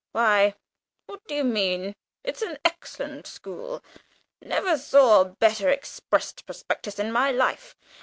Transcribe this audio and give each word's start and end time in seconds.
"Why, 0.13 0.55
what 1.05 1.21
do 1.27 1.35
you 1.35 1.43
mean? 1.43 1.95
It's 2.23 2.41
an 2.41 2.57
excellent 2.65 3.27
school 3.27 3.83
never 4.41 4.75
saw 4.75 5.21
a 5.21 5.25
better 5.25 5.69
expressed 5.69 6.43
prospectus 6.47 6.97
in 6.97 7.11
my 7.11 7.29
life. 7.31 7.75